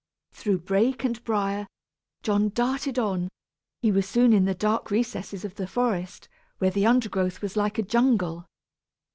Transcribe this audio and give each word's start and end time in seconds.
Through 0.31 0.61
brake 0.61 1.03
and 1.03 1.23
brier, 1.23 1.67
John 2.23 2.49
darted 2.49 2.97
on; 2.97 3.29
he 3.83 3.91
was 3.91 4.09
soon 4.09 4.33
in 4.33 4.45
the 4.45 4.55
dark 4.55 4.89
recesses 4.89 5.45
of 5.45 5.53
the 5.57 5.67
forest, 5.67 6.27
where 6.57 6.71
the 6.71 6.87
undergrowth 6.87 7.43
was 7.43 7.55
like 7.55 7.77
a 7.77 7.83
jungle. 7.83 8.47